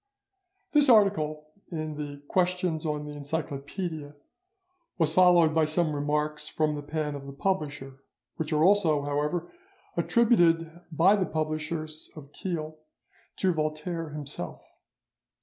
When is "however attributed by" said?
9.03-11.15